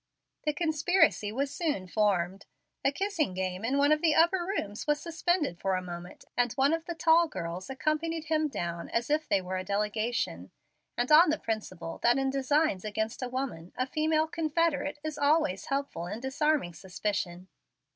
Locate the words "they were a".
9.29-9.63